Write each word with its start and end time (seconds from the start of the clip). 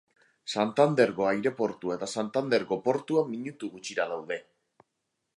Santanderko 0.59 1.25
aireportua 1.31 1.97
eta 1.99 2.09
Santanderko 2.21 2.77
portua 2.87 3.23
minutu 3.35 3.69
gutxira 3.75 4.07
daude. 4.13 4.39